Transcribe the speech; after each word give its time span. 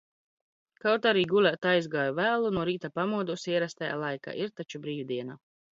Kaut 0.85 1.05
arī 1.09 1.25
gulēt 1.33 1.67
aizgāju 1.73 2.17
vēlu, 2.21 2.51
no 2.59 2.67
rīta 2.71 2.93
pamodos 2.97 3.47
ierastajā 3.55 4.03
laikā. 4.07 4.39
Ir 4.45 4.55
taču 4.61 4.85
bīvdiena! 4.89 5.43